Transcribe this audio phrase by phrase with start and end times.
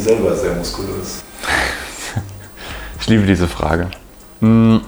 [0.00, 1.22] selber sehr muskulös?
[3.00, 3.90] ich liebe diese Frage.
[4.40, 4.80] Hm.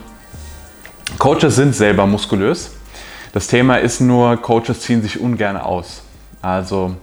[1.18, 2.72] Coaches sind selber muskulös.
[3.32, 6.02] Das Thema ist nur, Coaches ziehen sich ungern aus.
[6.40, 6.96] Also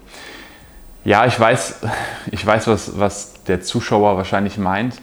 [1.05, 1.79] ja, ich weiß,
[2.31, 4.95] ich weiß was, was der Zuschauer wahrscheinlich meint.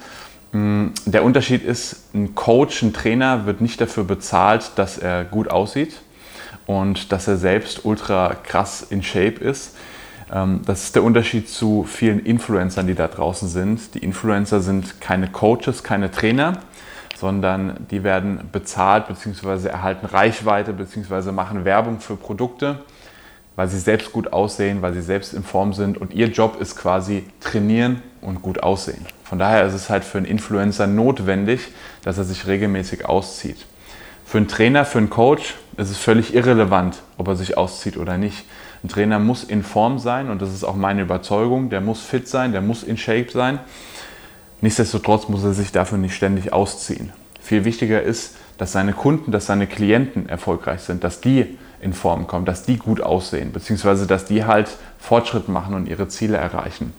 [0.53, 5.49] Hm, der Unterschied ist, ein Coach, ein Trainer wird nicht dafür bezahlt, dass er gut
[5.49, 5.95] aussieht
[6.67, 9.75] und dass er selbst ultra krass in Shape ist.
[10.33, 13.95] Ähm, das ist der Unterschied zu vielen Influencern, die da draußen sind.
[13.95, 16.61] Die Influencer sind keine Coaches, keine Trainer,
[17.17, 19.69] sondern die werden bezahlt bzw.
[19.69, 21.33] erhalten Reichweite bzw.
[21.33, 22.81] machen Werbung für Produkte,
[23.55, 26.77] weil sie selbst gut aussehen, weil sie selbst in Form sind und ihr Job ist
[26.77, 29.07] quasi trainieren und gut aussehen.
[29.25, 31.69] Von daher ist es halt für einen Influencer notwendig,
[32.03, 33.67] dass er sich regelmäßig auszieht.
[34.25, 38.19] Für einen Trainer, für einen Coach ist es völlig irrelevant, ob er sich auszieht oder
[38.19, 38.45] nicht.
[38.83, 41.71] Ein Trainer muss in Form sein und das ist auch meine Überzeugung.
[41.71, 43.59] Der muss fit sein, der muss in Shape sein.
[44.61, 47.13] Nichtsdestotrotz muss er sich dafür nicht ständig ausziehen.
[47.41, 52.27] Viel wichtiger ist, dass seine Kunden, dass seine Klienten erfolgreich sind, dass die in Form
[52.27, 56.95] kommen, dass die gut aussehen, beziehungsweise dass die halt Fortschritt machen und ihre Ziele erreichen.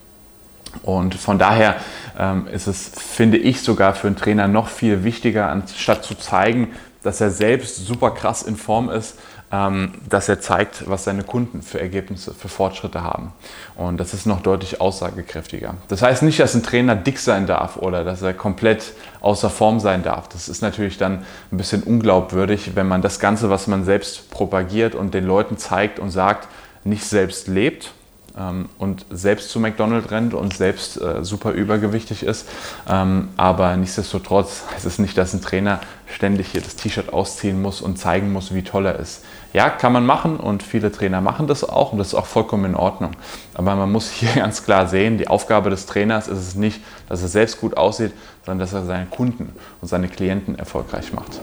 [0.84, 1.78] Und von daher
[2.18, 6.70] ähm, ist es, finde ich, sogar für einen Trainer noch viel wichtiger, anstatt zu zeigen,
[7.04, 9.18] dass er selbst super krass in Form ist,
[9.50, 13.32] dass er zeigt, was seine Kunden für Ergebnisse, für Fortschritte haben.
[13.76, 15.76] Und das ist noch deutlich aussagekräftiger.
[15.88, 19.80] Das heißt nicht, dass ein Trainer dick sein darf oder dass er komplett außer Form
[19.80, 20.28] sein darf.
[20.28, 24.96] Das ist natürlich dann ein bisschen unglaubwürdig, wenn man das Ganze, was man selbst propagiert
[24.96, 26.50] und den Leuten zeigt und sagt,
[26.84, 27.94] nicht selbst lebt
[28.38, 32.48] ähm, und selbst zu McDonald's rennt und selbst äh, super übergewichtig ist.
[32.88, 37.82] Ähm, aber nichtsdestotrotz heißt es nicht, dass ein Trainer ständig hier das T-Shirt ausziehen muss
[37.82, 39.24] und zeigen muss, wie toll er ist.
[39.54, 42.66] Ja, kann man machen und viele Trainer machen das auch und das ist auch vollkommen
[42.66, 43.12] in Ordnung.
[43.54, 47.22] Aber man muss hier ganz klar sehen, die Aufgabe des Trainers ist es nicht, dass
[47.22, 48.14] er selbst gut aussieht,
[48.46, 51.40] sondern dass er seine Kunden und seine Klienten erfolgreich macht.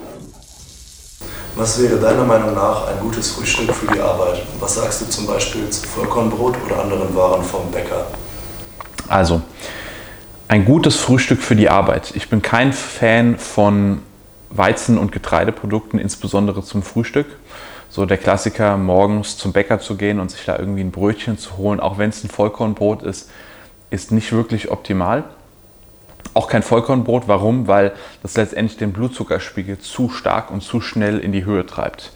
[1.57, 4.43] Was wäre deiner Meinung nach ein gutes Frühstück für die Arbeit?
[4.59, 8.07] Was sagst du zum Beispiel zu Vollkornbrot oder anderen Waren vom Bäcker?
[9.07, 9.41] Also,
[10.49, 12.13] ein gutes Frühstück für die Arbeit.
[12.17, 14.03] Ich bin kein Fan von
[14.51, 17.27] Weizen- und Getreideprodukten, insbesondere zum Frühstück.
[17.89, 21.57] So der Klassiker, morgens zum Bäcker zu gehen und sich da irgendwie ein Brötchen zu
[21.57, 23.31] holen, auch wenn es ein Vollkornbrot ist,
[23.91, 25.23] ist nicht wirklich optimal.
[26.35, 27.29] Auch kein Vollkornbrot.
[27.29, 27.69] Warum?
[27.69, 32.13] Weil das letztendlich den Blutzuckerspiegel zu stark und zu schnell in die Höhe treibt.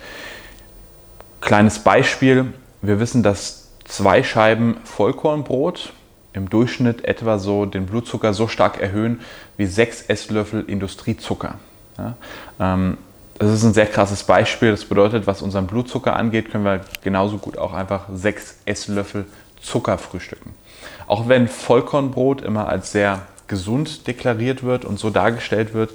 [1.40, 2.52] Kleines Beispiel.
[2.82, 5.92] Wir wissen, dass zwei Scheiben Vollkornbrot
[6.32, 9.20] im Durchschnitt etwa so den Blutzucker so stark erhöhen
[9.56, 11.54] wie sechs Esslöffel Industriezucker.
[11.96, 12.14] Ja,
[12.60, 12.98] ähm,
[13.38, 14.72] das ist ein sehr krasses Beispiel.
[14.72, 19.26] Das bedeutet, was unseren Blutzucker angeht, können wir genauso gut auch einfach sechs Esslöffel
[19.60, 20.54] Zucker frühstücken.
[21.06, 25.90] Auch wenn Vollkornbrot immer als sehr gesund deklariert wird und so dargestellt wird.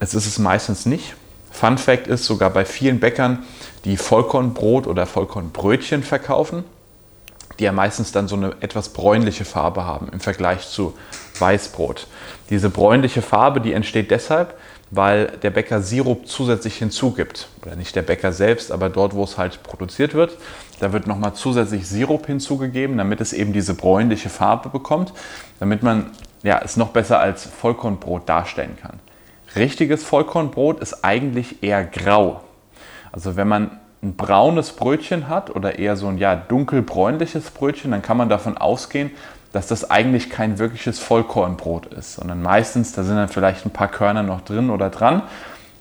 [0.00, 1.14] Es ist es meistens nicht.
[1.50, 3.44] Fun Fact ist sogar bei vielen Bäckern,
[3.84, 6.64] die Vollkornbrot oder Vollkornbrötchen verkaufen,
[7.58, 10.94] die ja meistens dann so eine etwas bräunliche Farbe haben im Vergleich zu
[11.38, 12.06] Weißbrot.
[12.50, 14.54] Diese bräunliche Farbe, die entsteht deshalb,
[14.90, 17.48] weil der Bäcker Sirup zusätzlich hinzugibt.
[17.62, 20.36] Oder nicht der Bäcker selbst, aber dort, wo es halt produziert wird.
[20.80, 25.12] Da wird nochmal zusätzlich Sirup hinzugegeben, damit es eben diese bräunliche Farbe bekommt,
[25.58, 26.10] damit man
[26.42, 29.00] ja, es noch besser als Vollkornbrot darstellen kann.
[29.56, 32.40] Richtiges Vollkornbrot ist eigentlich eher grau.
[33.12, 38.02] Also wenn man ein braunes Brötchen hat oder eher so ein ja, dunkelbräunliches Brötchen, dann
[38.02, 39.10] kann man davon ausgehen,
[39.52, 43.88] dass das eigentlich kein wirkliches Vollkornbrot ist, sondern meistens, da sind dann vielleicht ein paar
[43.88, 45.22] Körner noch drin oder dran,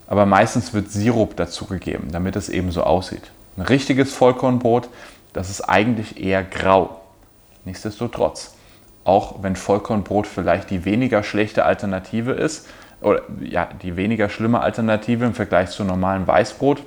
[0.07, 3.23] aber meistens wird Sirup dazu gegeben, damit es eben so aussieht.
[3.57, 4.87] Ein richtiges Vollkornbrot,
[5.33, 7.01] das ist eigentlich eher grau.
[7.65, 8.56] Nichtsdestotrotz
[9.07, 12.67] auch wenn Vollkornbrot vielleicht die weniger schlechte Alternative ist,
[13.01, 16.83] oder ja, die weniger schlimme Alternative im Vergleich zu normalem Weißbrot,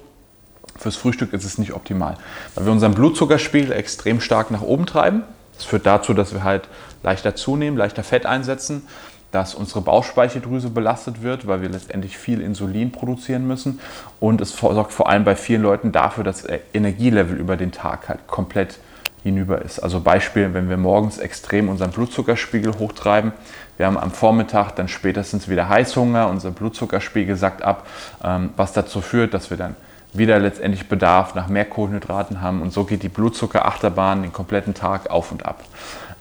[0.77, 2.17] fürs Frühstück ist es nicht optimal,
[2.55, 5.23] weil wir unseren Blutzuckerspiegel extrem stark nach oben treiben.
[5.55, 6.69] Das führt dazu, dass wir halt
[7.03, 8.83] leichter zunehmen, leichter Fett einsetzen,
[9.31, 13.79] dass unsere Bauchspeicheldrüse belastet wird, weil wir letztendlich viel Insulin produzieren müssen.
[14.19, 18.09] Und es sorgt vor allem bei vielen Leuten dafür, dass das Energielevel über den Tag
[18.09, 18.79] halt komplett
[19.23, 19.81] hinüber ist.
[19.81, 23.33] Also Beispiel, wenn wir morgens extrem unseren Blutzuckerspiegel hochtreiben,
[23.77, 27.87] wir haben am Vormittag dann spätestens wieder Heißhunger, unser Blutzuckerspiegel sackt ab,
[28.23, 29.77] ähm, was dazu führt, dass wir dann
[30.13, 35.11] wieder letztendlich Bedarf nach mehr Kohlenhydraten haben und so geht die Blutzuckerachterbahn den kompletten Tag
[35.11, 35.63] auf und ab.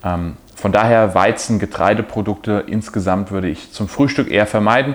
[0.04, 4.94] Ähm, von daher Weizen, Getreideprodukte insgesamt würde ich zum Frühstück eher vermeiden.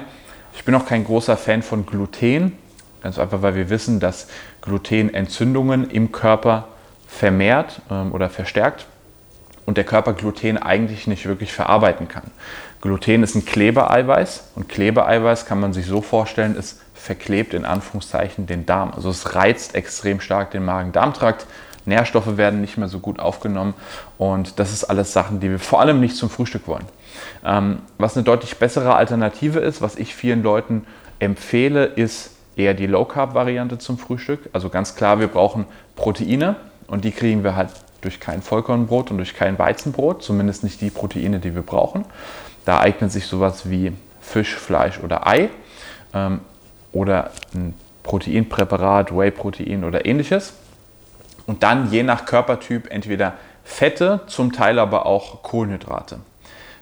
[0.56, 2.54] Ich bin auch kein großer Fan von Gluten,
[3.02, 4.28] ganz einfach, weil wir wissen, dass
[4.62, 6.68] Gluten Entzündungen im Körper
[7.16, 8.86] vermehrt ähm, oder verstärkt
[9.66, 12.32] und der Körper Gluten eigentlich nicht wirklich verarbeiten kann.
[12.82, 18.46] Gluten ist ein Klebeeiweiß und Klebeeiweiß kann man sich so vorstellen, es verklebt in Anführungszeichen
[18.48, 18.92] den Darm.
[18.94, 21.48] Also es reizt extrem stark den Magen-Darm-Trakt.
[21.86, 23.76] Nährstoffe werden nicht mehr so gut aufgenommen
[24.18, 26.86] und das ist alles Sachen, die wir vor allem nicht zum Frühstück wollen.
[27.46, 30.86] Ähm, was eine deutlich bessere Alternative ist, was ich vielen Leuten
[31.20, 34.50] empfehle, ist eher die Low Carb Variante zum Frühstück.
[34.52, 35.66] Also ganz klar, wir brauchen
[35.96, 36.56] Proteine
[36.88, 37.70] und die kriegen wir halt
[38.02, 42.06] durch kein Vollkornbrot und durch kein Weizenbrot, zumindest nicht die Proteine, die wir brauchen.
[42.66, 45.50] Da eignet sich sowas wie Fisch, Fleisch oder Ei
[46.14, 46.42] ähm,
[46.92, 47.74] oder ein
[48.04, 50.54] Proteinpräparat, Whey-Protein oder ähnliches.
[51.48, 53.34] Und dann je nach Körpertyp entweder
[53.64, 56.20] Fette, zum Teil aber auch Kohlenhydrate.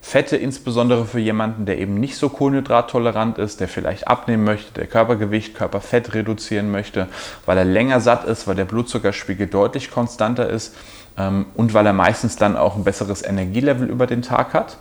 [0.06, 4.86] Fette insbesondere für jemanden, der eben nicht so kohlenhydrattolerant ist, der vielleicht abnehmen möchte, der
[4.86, 7.08] Körpergewicht, Körperfett reduzieren möchte,
[7.46, 10.76] weil er länger satt ist, weil der Blutzuckerspiegel deutlich konstanter ist
[11.16, 14.78] und weil er meistens dann auch ein besseres Energielevel über den Tag hat.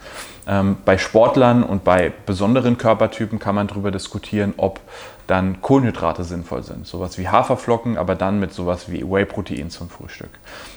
[0.46, 4.81] Ähm, bei Sportlern und bei besonderen Körpertypen kann man darüber diskutieren, ob
[5.29, 6.87] dann Kohlenhydrate sinnvoll sind.
[6.87, 10.31] Sowas wie Haferflocken, aber dann mit sowas wie Whey-Protein zum Frühstück.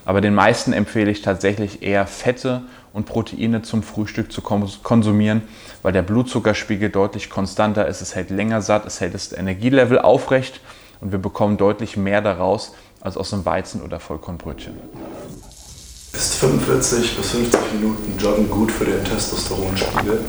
[0.06, 2.62] Aber den meisten empfehle ich tatsächlich eher Fette
[2.94, 5.42] und Proteine zum Frühstück zu konsumieren,
[5.82, 10.62] weil der Blutzuckerspiegel deutlich konstanter ist, es hält länger satt, es hält das Energielevel aufrecht
[11.02, 12.74] und wir bekommen deutlich mehr daraus
[13.06, 14.74] als aus einem Weizen- oder Vollkornbrötchen.
[16.12, 20.22] Ist 45 bis 50 Minuten Joggen gut für den Testosteronspiegel?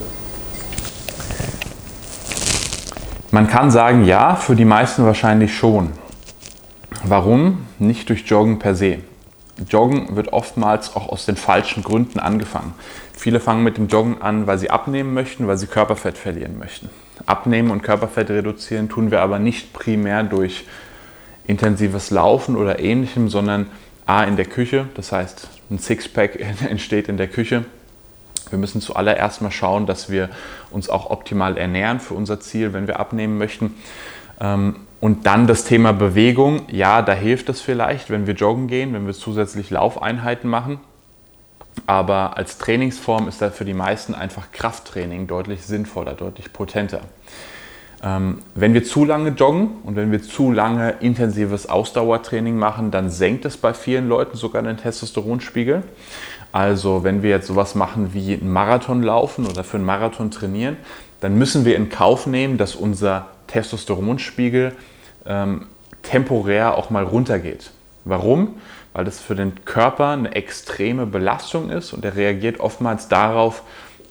[3.31, 5.93] Man kann sagen, ja, für die meisten wahrscheinlich schon.
[7.03, 7.67] Warum?
[7.79, 8.99] Nicht durch Joggen per se.
[9.71, 12.75] Joggen wird oftmals auch aus den falschen Gründen angefangen.
[13.15, 16.91] Viele fangen mit dem Joggen an, weil sie abnehmen möchten, weil sie Körperfett verlieren möchten.
[17.25, 20.67] Abnehmen und Körperfett reduzieren tun wir aber nicht primär durch
[21.47, 23.67] intensives Laufen oder ähnlichem, sondern
[24.07, 26.39] A in der Küche, das heißt ein Sixpack
[26.69, 27.65] entsteht in der Küche.
[28.51, 30.31] Wir müssen zuallererst mal schauen, dass wir
[30.71, 33.75] uns auch optimal ernähren für unser Ziel, wenn wir abnehmen möchten.
[34.41, 36.63] Ähm, und dann das Thema Bewegung.
[36.71, 40.81] Ja, da hilft es vielleicht, wenn wir joggen gehen, wenn wir zusätzlich Laufeinheiten machen.
[41.87, 47.03] Aber als Trainingsform ist da für die meisten einfach Krafttraining deutlich sinnvoller, deutlich potenter.
[48.07, 53.11] Ähm, wenn wir zu lange joggen und wenn wir zu lange intensives Ausdauertraining machen, dann
[53.11, 55.83] senkt es bei vielen Leuten sogar den Testosteronspiegel.
[56.53, 60.77] Also wenn wir jetzt sowas machen wie einen Marathon laufen oder für einen Marathon trainieren,
[61.21, 64.73] dann müssen wir in Kauf nehmen, dass unser Testosteronspiegel
[65.27, 65.67] ähm,
[66.03, 67.73] temporär auch mal runtergeht.
[68.05, 68.61] Warum?
[68.93, 73.63] Weil das für den Körper eine extreme Belastung ist und er reagiert oftmals darauf,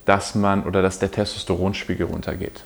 [0.03, 2.65] dass man oder dass der Testosteronspiegel runtergeht.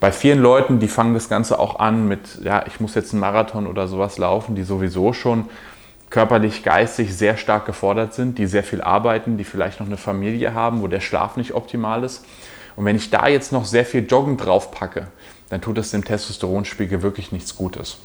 [0.00, 3.20] Bei vielen Leuten, die fangen das Ganze auch an mit, ja, ich muss jetzt einen
[3.20, 5.44] Marathon oder sowas laufen, die sowieso schon
[6.08, 10.54] körperlich, geistig sehr stark gefordert sind, die sehr viel arbeiten, die vielleicht noch eine Familie
[10.54, 12.24] haben, wo der Schlaf nicht optimal ist.
[12.76, 15.08] Und wenn ich da jetzt noch sehr viel Joggen drauf packe,
[15.50, 17.98] dann tut es dem Testosteronspiegel wirklich nichts Gutes.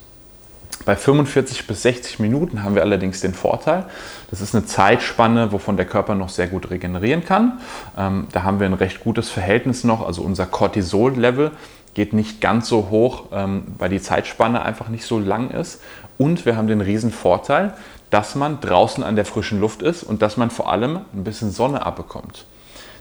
[0.84, 3.86] Bei 45 bis 60 Minuten haben wir allerdings den Vorteil,
[4.30, 7.60] das ist eine Zeitspanne, wovon der Körper noch sehr gut regenerieren kann.
[7.98, 11.52] Ähm, da haben wir ein recht gutes Verhältnis noch, also unser Cortisol-Level
[11.96, 15.82] geht nicht ganz so hoch, ähm, weil die Zeitspanne einfach nicht so lang ist.
[16.18, 17.74] Und wir haben den riesen Vorteil,
[18.12, 21.52] dass man draußen an der frischen Luft ist und dass man vor allem ein bisschen
[21.52, 22.46] Sonne abbekommt.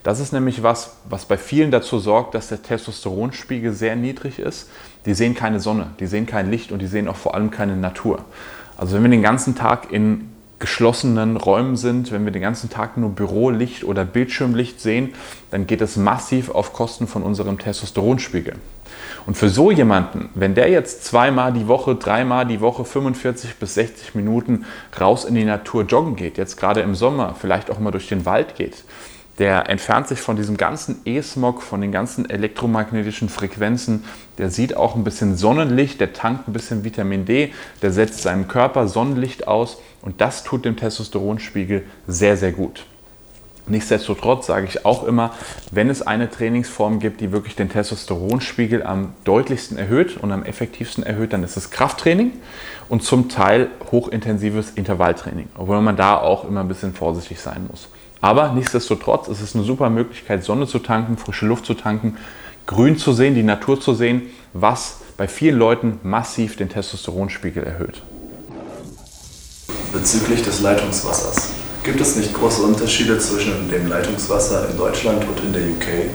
[0.03, 4.69] Das ist nämlich was, was bei vielen dazu sorgt, dass der Testosteronspiegel sehr niedrig ist.
[5.07, 7.77] Die sehen keine Sonne, die sehen kein Licht und die sehen auch vor allem keine
[7.77, 8.25] Natur.
[8.77, 12.97] Also wenn wir den ganzen Tag in geschlossenen Räumen sind, wenn wir den ganzen Tag
[12.97, 15.15] nur Bürolicht oder Bildschirmlicht sehen,
[15.51, 18.55] dann geht es massiv auf Kosten von unserem Testosteronspiegel.
[19.27, 23.75] Und für so jemanden, wenn der jetzt zweimal die Woche, dreimal die Woche 45 bis
[23.75, 24.67] 60 Minuten
[25.01, 28.27] raus in die Natur joggen geht, jetzt gerade im Sommer vielleicht auch mal durch den
[28.27, 28.85] Wald geht,
[29.39, 34.05] der entfernt sich von diesem ganzen E-Smog, von den ganzen elektromagnetischen Frequenzen.
[34.39, 38.47] Der sieht auch ein bisschen Sonnenlicht, der tankt ein bisschen Vitamin D, der setzt seinem
[38.47, 42.87] Körper Sonnenlicht aus und das tut dem Testosteronspiegel sehr, sehr gut.
[43.67, 45.33] Nichtsdestotrotz sage ich auch immer,
[45.71, 51.03] wenn es eine Trainingsform gibt, die wirklich den Testosteronspiegel am deutlichsten erhöht und am effektivsten
[51.03, 52.33] erhöht, dann ist es Krafttraining
[52.91, 57.89] und zum Teil hochintensives Intervalltraining, obwohl man da auch immer ein bisschen vorsichtig sein muss.
[58.25, 62.17] Aber nichtsdestotrotz ist es eine super Möglichkeit, Sonne zu tanken, frische Luft zu tanken,
[62.65, 64.23] Grün zu sehen, die Natur zu sehen,
[64.55, 68.01] was bei vielen Leuten massiv den Testosteronspiegel erhöht.
[69.93, 71.51] Bezüglich des Leitungswassers.
[71.83, 76.11] Gibt es nicht große Unterschiede zwischen dem Leitungswasser in Deutschland und in der UK?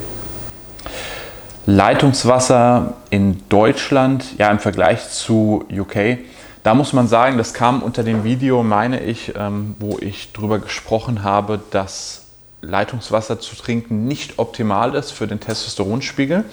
[1.68, 6.18] Leitungswasser in Deutschland, ja im Vergleich zu UK,
[6.63, 10.60] Da muss man sagen, das kam unter dem Video, meine ich, ähm, wo ich darüber
[10.60, 12.25] gesprochen habe, dass
[12.62, 16.44] Leitungswasser zu trinken nicht optimal ist für den Testosteronspiegel.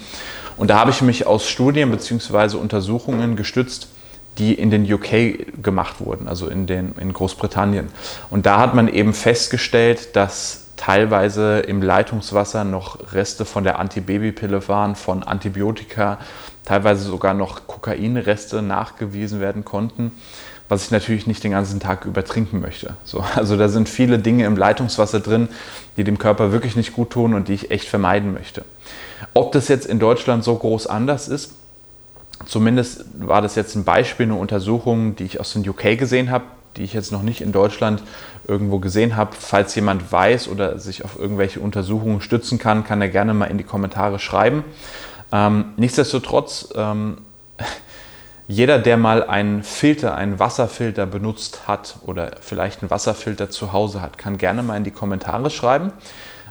[0.55, 2.55] Und da habe ich mich aus Studien bzw.
[2.55, 3.89] Untersuchungen gestützt,
[4.37, 7.89] die in den UK gemacht wurden, also in, den, in Großbritannien.
[8.29, 14.67] Und da hat man eben festgestellt, dass teilweise im Leitungswasser noch Reste von der Antibabypille
[14.67, 16.19] waren, von Antibiotika,
[16.63, 20.11] teilweise sogar noch Kokainreste nachgewiesen werden konnten,
[20.69, 22.95] was ich natürlich nicht den ganzen Tag übertrinken möchte.
[23.03, 25.49] So, also da sind viele Dinge im Leitungswasser drin,
[25.97, 28.63] die dem Körper wirklich nicht gut tun und die ich echt vermeiden möchte.
[29.33, 31.53] Ob das jetzt in Deutschland so groß anders ist,
[32.45, 36.45] Zumindest war das jetzt ein Beispiel, eine Untersuchung, die ich aus den UK gesehen habe,
[36.77, 38.03] die ich jetzt noch nicht in Deutschland
[38.47, 39.31] irgendwo gesehen habe.
[39.37, 43.57] Falls jemand weiß oder sich auf irgendwelche Untersuchungen stützen kann, kann er gerne mal in
[43.57, 44.63] die Kommentare schreiben.
[45.31, 47.17] Ähm, nichtsdestotrotz, ähm,
[48.47, 54.01] jeder, der mal einen Filter, einen Wasserfilter benutzt hat oder vielleicht einen Wasserfilter zu Hause
[54.01, 55.91] hat, kann gerne mal in die Kommentare schreiben.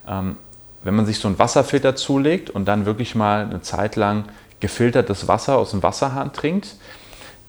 [0.07, 0.37] Ähm,
[0.83, 4.25] wenn man sich so einen Wasserfilter zulegt und dann wirklich mal eine Zeit lang
[4.61, 6.77] gefiltertes Wasser aus dem Wasserhahn trinkt,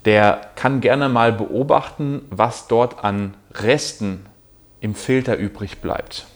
[0.07, 4.25] der kann gerne mal beobachten, was dort an Resten
[4.79, 6.27] im Filter übrig bleibt.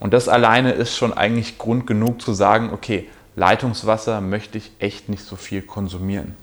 [0.00, 5.08] Und das alleine ist schon eigentlich Grund genug zu sagen, okay, Leitungswasser möchte ich echt
[5.08, 6.36] nicht so viel konsumieren.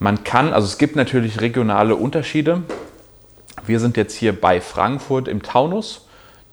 [0.00, 2.64] Man kann, also es gibt natürlich regionale Unterschiede.
[3.64, 6.05] Wir sind jetzt hier bei Frankfurt im Taunus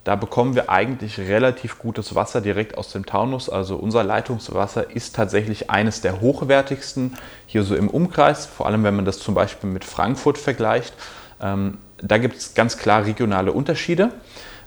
[0.03, 3.49] da bekommen wir eigentlich relativ gutes Wasser direkt aus dem Taunus.
[3.49, 8.95] Also unser Leitungswasser ist tatsächlich eines der hochwertigsten hier so im Umkreis, vor allem wenn
[8.95, 10.93] man das zum Beispiel mit Frankfurt vergleicht.
[11.41, 14.11] Ähm, da gibt es ganz klar regionale Unterschiede.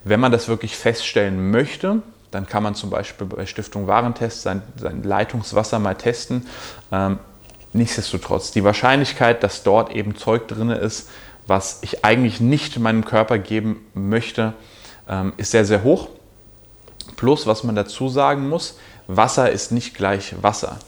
[0.05, 2.00] Wenn man das wirklich feststellen möchte,
[2.31, 6.47] dann kann man zum Beispiel bei Stiftung Warentest sein, sein Leitungswasser mal testen.
[6.90, 7.19] Ähm,
[7.75, 11.11] nichtsdestotrotz, die Wahrscheinlichkeit, dass dort eben Zeug drin ist,
[11.47, 14.55] was ich eigentlich nicht meinem Körper geben möchte,
[15.09, 16.09] ähm, ist sehr, sehr hoch.
[17.17, 20.79] Plus, was man dazu sagen muss, Wasser ist nicht gleich Wasser.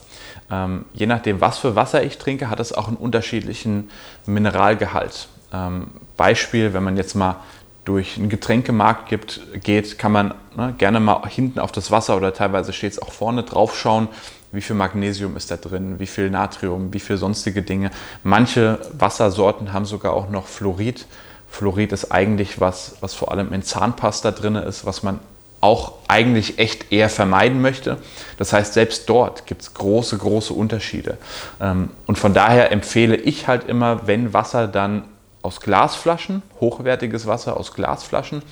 [0.51, 3.91] Ähm, je nachdem, was für Wasser ich trinke, hat es auch einen unterschiedlichen
[4.27, 5.29] Mineralgehalt.
[5.53, 7.37] Ähm, Beispiel, wenn man jetzt mal
[7.85, 12.35] durch einen Getränkemarkt gibt, geht, kann man ne, gerne mal hinten auf das Wasser oder
[12.35, 14.09] teilweise steht es auch vorne drauf schauen,
[14.53, 17.91] wie viel Magnesium ist da drin, wie viel Natrium, wie viel sonstige Dinge.
[18.23, 21.07] Manche Wassersorten haben sogar auch noch Fluorid
[21.51, 25.21] Fluorid ist eigentlich was, was vor allem in Zahnpasta drin ist, was man
[25.61, 27.99] auch eigentlich echt eher vermeiden möchte.
[28.37, 31.19] Das heißt, selbst dort gibt es große, große Unterschiede.
[31.61, 35.05] Ähm, und von daher empfehle ich halt immer, wenn Wasser dann
[35.43, 38.43] aus Glasflaschen, hochwertiges Wasser aus Glasflaschen,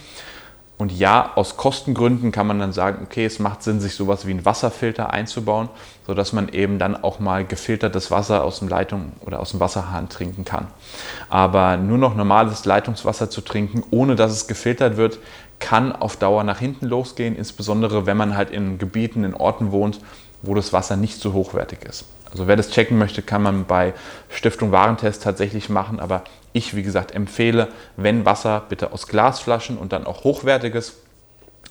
[0.78, 4.32] und ja, aus Kostengründen kann man dann sagen, okay, es macht Sinn, sich sowas wie
[4.32, 5.70] einen Wasserfilter einzubauen,
[6.06, 10.10] sodass man eben dann auch mal gefiltertes Wasser aus dem Leitung oder aus dem Wasserhahn
[10.10, 10.66] trinken kann.
[11.30, 15.18] Aber nur noch normales Leitungswasser zu trinken, ohne dass es gefiltert wird,
[15.60, 20.00] kann auf Dauer nach hinten losgehen, insbesondere wenn man halt in Gebieten, in Orten wohnt,
[20.42, 22.04] wo das Wasser nicht so hochwertig ist.
[22.30, 23.94] Also wer das checken möchte, kann man bei
[24.28, 26.22] Stiftung Warentest tatsächlich machen, aber
[26.56, 30.96] ich, wie gesagt, empfehle, wenn Wasser, bitte aus Glasflaschen und dann auch hochwertiges.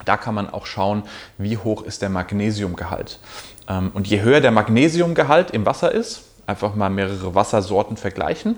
[0.04, 1.04] Da kann man auch schauen,
[1.38, 3.20] wie hoch ist der Magnesiumgehalt.
[3.68, 8.58] Ähm, und je höher der Magnesiumgehalt im Wasser ist, einfach mal mehrere Wassersorten vergleichen,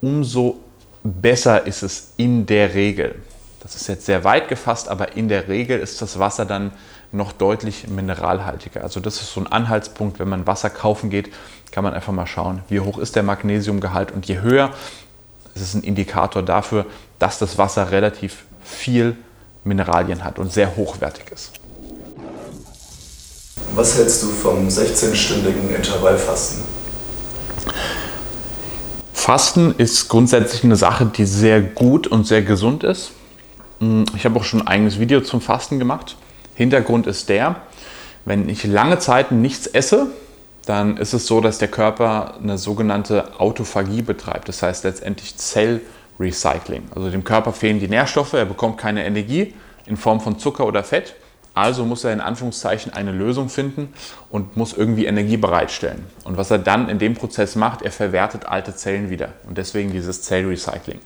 [0.00, 0.58] umso
[1.02, 3.14] besser ist es in der Regel.
[3.60, 6.72] Das ist jetzt sehr weit gefasst, aber in der Regel ist das Wasser dann
[7.12, 8.82] noch deutlich mineralhaltiger.
[8.82, 11.32] Also das ist so ein Anhaltspunkt, wenn man Wasser kaufen geht,
[11.70, 14.70] kann man einfach mal schauen, wie hoch ist der Magnesiumgehalt und je höher,
[15.54, 16.86] ist es ein Indikator dafür,
[17.18, 19.16] dass das Wasser relativ viel
[19.64, 21.52] Mineralien hat und sehr hochwertig ist.
[23.74, 26.62] Was hältst du vom 16-stündigen Intervallfasten?
[29.12, 33.12] Fasten ist grundsätzlich eine Sache, die sehr gut und sehr gesund ist.
[34.14, 36.16] Ich habe auch schon ein eigenes Video zum Fasten gemacht.
[36.54, 37.56] Hintergrund ist der,
[38.24, 40.08] wenn ich lange Zeit nichts esse,
[40.64, 44.48] dann ist es so, dass der Körper eine sogenannte Autophagie betreibt.
[44.48, 46.88] Das heißt letztendlich Zellrecycling.
[46.94, 49.54] Also dem Körper fehlen die Nährstoffe, er bekommt keine Energie
[49.86, 51.14] in Form von Zucker oder Fett.
[51.54, 53.94] Also muss er in Anführungszeichen eine Lösung finden
[54.28, 56.04] und muss irgendwie Energie bereitstellen.
[56.24, 59.28] Und was er dann in dem Prozess macht, er verwertet alte Zellen wieder.
[59.46, 60.98] Und deswegen dieses Zellrecycling.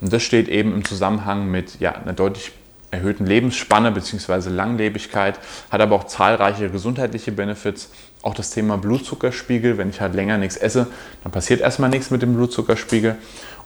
[0.00, 2.50] Und das steht eben im Zusammenhang mit ja, einer deutlich
[2.90, 4.50] erhöhten Lebensspanne bzw.
[4.50, 5.38] Langlebigkeit,
[5.70, 7.90] hat aber auch zahlreiche gesundheitliche Benefits.
[8.22, 10.86] Auch das Thema Blutzuckerspiegel, wenn ich halt länger nichts esse,
[11.24, 13.16] dann passiert erstmal nichts mit dem Blutzuckerspiegel.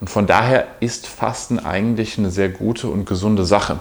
[0.01, 3.79] Und von daher ist Fasten eigentlich eine sehr gute und gesunde Sache.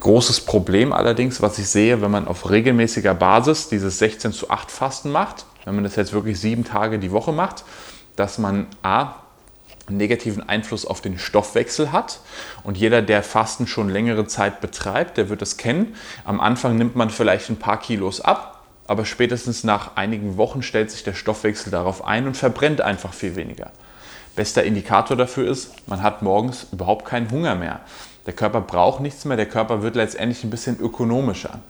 [0.00, 4.70] Großes Problem allerdings, was ich sehe, wenn man auf regelmäßiger Basis dieses 16 zu 8
[4.70, 7.64] Fasten macht, wenn man das jetzt wirklich sieben Tage die Woche macht,
[8.16, 9.14] dass man A,
[9.86, 12.20] einen negativen Einfluss auf den Stoffwechsel hat.
[12.62, 15.94] Und jeder, der Fasten schon längere Zeit betreibt, der wird es kennen.
[16.24, 18.51] Am Anfang nimmt man vielleicht ein paar Kilos ab,
[18.86, 23.36] aber spätestens nach einigen Wochen stellt sich der Stoffwechsel darauf ein und verbrennt einfach viel
[23.36, 23.70] weniger.
[24.34, 27.80] Bester Indikator dafür ist, man hat morgens überhaupt keinen Hunger mehr.
[28.26, 31.60] Der Körper braucht nichts mehr, der Körper wird letztendlich ein bisschen ökonomischer.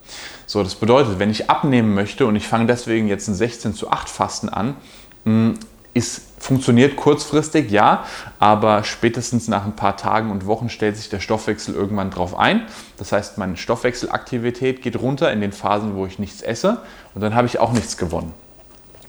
[0.47, 3.91] So, das bedeutet, wenn ich abnehmen möchte und ich fange deswegen jetzt ein 16 zu
[3.91, 4.77] 8 Fasten an,
[5.25, 5.59] hm,
[5.95, 8.05] ist, funktioniert kurzfristig, ja,
[8.39, 12.67] aber spätestens nach ein paar Tagen und Wochen stellt sich der Stoffwechsel irgendwann drauf ein.
[12.97, 16.81] Das heißt, meine Stoffwechselaktivität geht runter in den Phasen, wo ich nichts esse
[17.15, 18.33] und dann habe ich auch nichts gewonnen.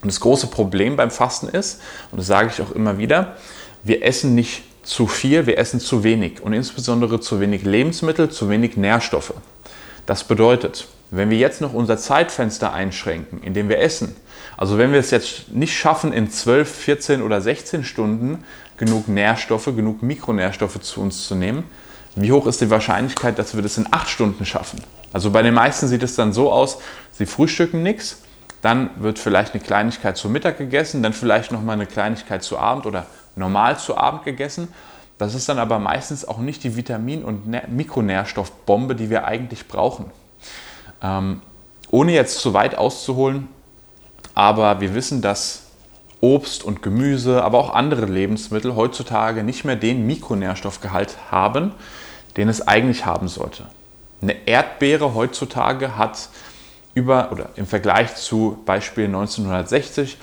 [0.02, 3.38] Und das große Problem beim Fasten ist, und das sage ich auch immer wieder,
[3.84, 8.50] wir essen nicht zu viel, wir essen zu wenig und insbesondere zu wenig Lebensmittel, zu
[8.50, 9.34] wenig Nährstoffe.
[10.06, 14.16] Das bedeutet, wenn wir jetzt noch unser Zeitfenster einschränken, in dem wir essen,
[14.58, 18.44] also wenn wir es jetzt nicht schaffen, in 12, 14 oder 16 Stunden
[18.78, 21.66] genug Nährstoffe, genug Mikronährstoffe zu uns zu nehmen,
[22.16, 24.82] wie hoch ist die Wahrscheinlichkeit, dass wir das in 8 Stunden schaffen?
[25.12, 26.80] Also bei den meisten sieht es dann so aus,
[27.12, 28.24] sie frühstücken nichts,
[28.64, 32.88] dann wird vielleicht eine Kleinigkeit zu Mittag gegessen, dann vielleicht nochmal eine Kleinigkeit zu Abend
[32.88, 33.06] oder
[33.36, 34.68] normal zu Abend gegessen.
[35.20, 40.06] Das ist dann aber meistens auch nicht die Vitamin- und Mikronährstoffbombe, die wir eigentlich brauchen.
[41.04, 41.42] Ähm,
[41.92, 43.48] ohne jetzt zu weit auszuholen,
[44.34, 45.64] aber wir wissen, dass
[46.22, 51.74] Obst und Gemüse, aber auch andere Lebensmittel heutzutage nicht mehr den Mikronährstoffgehalt haben,
[52.38, 53.66] den es eigentlich haben sollte.
[54.22, 56.30] Eine Erdbeere heutzutage hat
[56.94, 60.18] über oder im Vergleich zu Beispiel 1960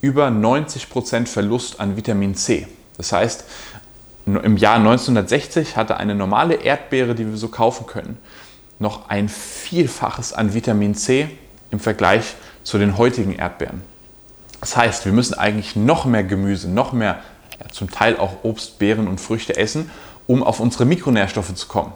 [0.00, 2.66] über 90% Verlust an Vitamin C.
[2.96, 3.44] Das heißt,
[4.26, 8.18] im Jahr 1960 hatte eine normale Erdbeere, die wir so kaufen können,
[8.78, 11.28] noch ein Vielfaches an Vitamin C
[11.70, 13.82] im Vergleich zu den heutigen Erdbeeren.
[14.60, 17.18] Das heißt, wir müssen eigentlich noch mehr Gemüse, noch mehr,
[17.60, 19.90] ja, zum Teil auch Obst, Beeren und Früchte essen,
[20.26, 21.92] um auf unsere Mikronährstoffe zu kommen.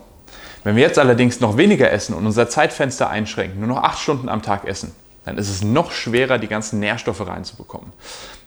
[0.64, 4.29] Wenn wir jetzt allerdings noch weniger essen und unser Zeitfenster einschränken, nur noch acht Stunden
[4.29, 4.93] am Tag essen,
[5.25, 7.93] dann ist es noch schwerer, die ganzen Nährstoffe reinzubekommen.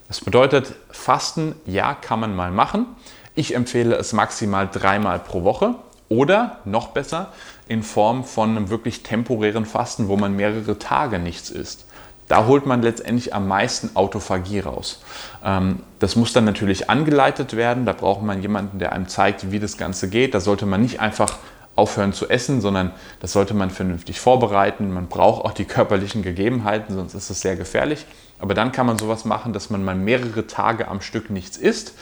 [0.07, 2.85] Das bedeutet, Fasten, ja, kann man mal machen.
[3.33, 5.75] Ich empfehle es maximal dreimal pro Woche
[6.11, 7.31] oder noch besser
[7.69, 11.85] in Form von einem wirklich temporären Fasten, wo man mehrere Tage nichts isst.
[12.27, 15.01] Da holt man letztendlich am meisten Autophagie raus.
[15.43, 17.85] Ähm, das muss dann natürlich angeleitet werden.
[17.85, 20.33] Da braucht man jemanden, der einem zeigt, wie das Ganze geht.
[20.33, 21.37] Da sollte man nicht einfach
[21.77, 24.91] aufhören zu essen, sondern das sollte man vernünftig vorbereiten.
[24.91, 28.05] Man braucht auch die körperlichen Gegebenheiten, sonst ist es sehr gefährlich.
[28.37, 31.93] Aber dann kann man sowas machen, dass man mal mehrere Tage am Stück nichts isst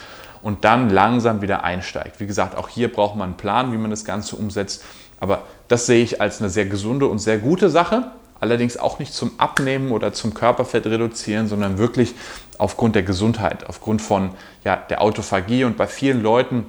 [0.41, 2.19] und dann langsam wieder einsteigt.
[2.19, 4.83] Wie gesagt, auch hier braucht man einen Plan, wie man das Ganze umsetzt.
[5.19, 8.11] Aber das sehe ich als eine sehr gesunde und sehr gute Sache.
[8.39, 12.15] Allerdings auch nicht zum Abnehmen oder zum Körperfett reduzieren, sondern wirklich
[12.57, 14.31] aufgrund der Gesundheit, aufgrund von
[14.63, 15.65] ja, der Autophagie.
[15.65, 16.65] Und bei vielen Leuten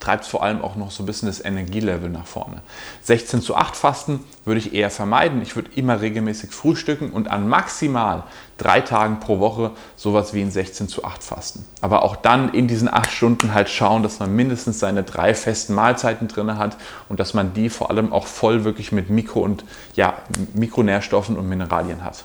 [0.00, 2.62] treibt es vor allem auch noch so ein bisschen das Energielevel nach vorne.
[3.02, 5.42] 16 zu 8 Fasten würde ich eher vermeiden.
[5.42, 8.24] Ich würde immer regelmäßig frühstücken und an maximal
[8.56, 11.64] drei Tagen pro Woche sowas wie ein 16 zu 8 Fasten.
[11.80, 15.74] Aber auch dann in diesen acht Stunden halt schauen, dass man mindestens seine drei festen
[15.74, 16.76] Mahlzeiten drin hat
[17.08, 20.14] und dass man die vor allem auch voll wirklich mit Mikro- und ja,
[20.54, 22.24] Mikronährstoffen und Mineralien hat.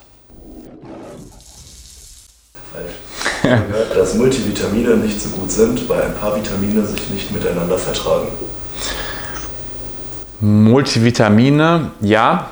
[3.94, 8.28] Dass Multivitamine nicht so gut sind, weil ein paar Vitamine sich nicht miteinander vertragen.
[10.40, 12.50] Multivitamine, ja.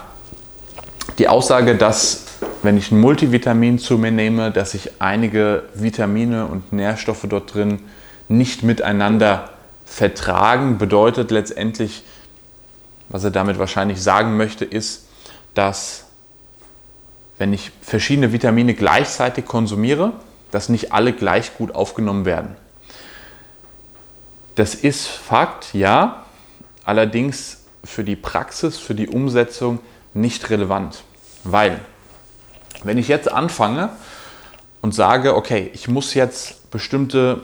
[1.18, 2.24] Die Aussage, dass
[2.62, 7.80] wenn ich ein Multivitamin zu mir nehme, dass sich einige Vitamine und Nährstoffe dort drin
[8.28, 9.50] nicht miteinander
[9.84, 12.04] vertragen, bedeutet letztendlich,
[13.08, 15.06] was er damit wahrscheinlich sagen möchte, ist,
[15.54, 16.04] dass
[17.38, 20.12] wenn ich verschiedene Vitamine gleichzeitig konsumiere,
[20.50, 22.56] dass nicht alle gleich gut aufgenommen werden.
[24.54, 26.24] Das ist Fakt, ja,
[26.84, 29.80] allerdings für die Praxis, für die Umsetzung
[30.14, 31.04] nicht relevant.
[31.42, 31.80] Weil,
[32.84, 33.88] wenn ich jetzt anfange
[34.82, 37.40] und sage, okay, ich muss jetzt bestimmte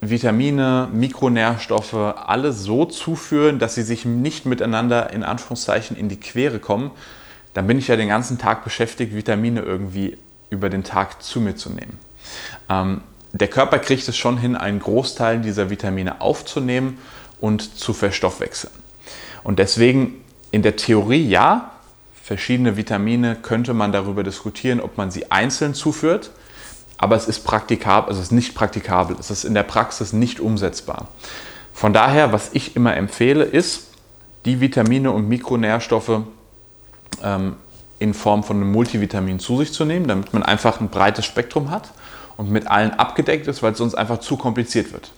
[0.00, 6.58] Vitamine, Mikronährstoffe, alles so zuführen, dass sie sich nicht miteinander in Anführungszeichen in die Quere
[6.58, 6.90] kommen,
[7.54, 10.18] dann bin ich ja den ganzen Tag beschäftigt, Vitamine irgendwie
[10.50, 11.98] über den Tag zu mir zu nehmen.
[12.68, 16.98] Ähm, der Körper kriegt es schon hin, einen Großteil dieser Vitamine aufzunehmen
[17.40, 18.72] und zu verstoffwechseln.
[19.42, 21.72] Und deswegen in der Theorie ja,
[22.22, 26.30] verschiedene Vitamine könnte man darüber diskutieren, ob man sie einzeln zuführt,
[26.98, 31.08] aber es ist praktikabel, es ist nicht praktikabel, es ist in der Praxis nicht umsetzbar.
[31.72, 33.88] Von daher, was ich immer empfehle, ist,
[34.44, 36.22] die Vitamine und Mikronährstoffe
[37.22, 37.56] ähm,
[37.98, 41.70] in Form von einem Multivitamin zu sich zu nehmen, damit man einfach ein breites Spektrum
[41.70, 41.90] hat
[42.36, 45.12] und mit allen abgedeckt ist, weil es sonst einfach zu kompliziert wird.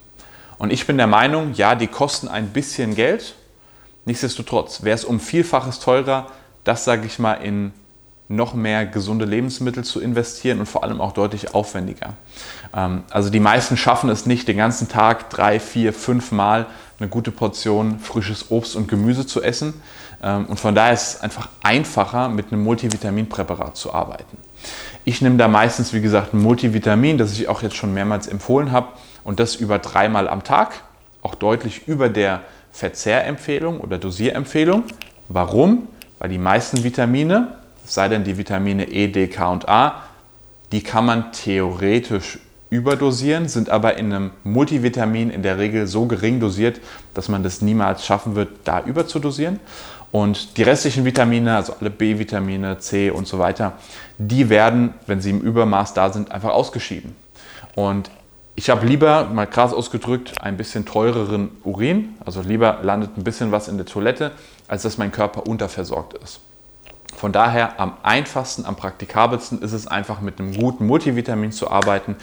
[0.59, 3.35] Und ich bin der Meinung, ja, die kosten ein bisschen Geld.
[4.05, 6.27] Nichtsdestotrotz wäre es um Vielfaches teurer,
[6.65, 7.73] das sage ich mal in
[8.29, 12.15] noch mehr gesunde Lebensmittel zu investieren und vor allem auch deutlich aufwendiger.
[12.75, 16.67] Ähm, also die meisten schaffen es nicht, den ganzen Tag drei, vier, fünf Mal
[16.99, 19.75] eine gute Portion frisches Obst und Gemüse zu essen.
[20.25, 24.39] Ähm, und von daher ist es einfach einfacher, mit einem Multivitaminpräparat zu arbeiten.
[25.05, 28.73] Ich nehme da meistens, wie gesagt, ein Multivitamin, das ich auch jetzt schon mehrmals empfohlen
[28.73, 28.89] habe,
[29.23, 30.83] und das über dreimal am Tag,
[31.23, 32.41] auch deutlich über der
[32.73, 34.85] Verzehrempfehlung oder Dosierempfehlung.
[35.29, 35.89] Warum?
[36.19, 40.03] Weil die meisten Vitamine, es sei denn die Vitamine E, D, K und A,
[40.73, 42.39] die kann man theoretisch
[42.71, 46.81] überdosieren, sind aber in einem Multivitamin in der Regel so gering dosiert,
[47.15, 49.61] dass man das niemals schaffen wird, da überzudosieren.
[50.15, 53.73] Und die restlichen Vitamine, also alle B-Vitamine, C und so weiter,
[54.17, 57.17] die werden, wenn sie im Übermaß da sind, einfach ausgeschieden.
[57.75, 58.13] Und
[58.55, 63.51] ich habe lieber, mal krass ausgedrückt, ein bisschen teureren Urin, also lieber landet ein bisschen
[63.51, 64.31] was in der Toilette,
[64.69, 66.39] als dass mein Körper unterversorgt ist.
[67.17, 72.15] Von daher am einfachsten, am praktikabelsten ist es einfach mit einem guten Multivitamin zu arbeiten.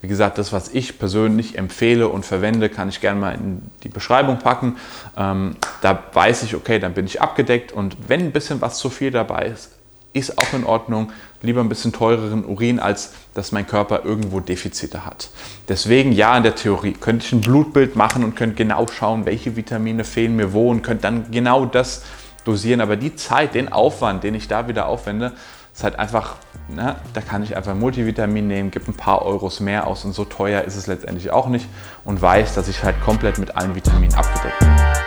[0.00, 3.90] Wie gesagt, das, was ich persönlich empfehle und verwende, kann ich gerne mal in die
[3.90, 4.76] Beschreibung packen.
[5.16, 8.88] Ähm, da weiß ich, okay, dann bin ich abgedeckt und wenn ein bisschen was zu
[8.88, 9.70] viel dabei ist,
[10.12, 11.12] ist auch in Ordnung.
[11.42, 15.30] Lieber ein bisschen teureren Urin, als dass mein Körper irgendwo Defizite hat.
[15.68, 19.56] Deswegen ja, in der Theorie könnte ich ein Blutbild machen und könnte genau schauen, welche
[19.56, 22.02] Vitamine fehlen mir wo und könnte dann genau das
[22.44, 22.80] dosieren.
[22.80, 25.32] Aber die Zeit, den Aufwand, den ich da wieder aufwende,
[25.72, 26.36] ist halt einfach,
[26.68, 30.24] ne, da kann ich einfach Multivitamin nehmen, gebe ein paar Euros mehr aus und so
[30.24, 31.68] teuer ist es letztendlich auch nicht
[32.04, 34.99] und weiß, dass ich halt komplett mit allen Vitaminen abgedeckt bin.